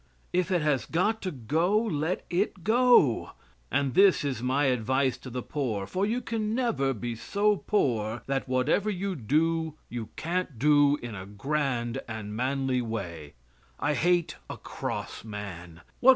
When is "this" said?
3.93-4.23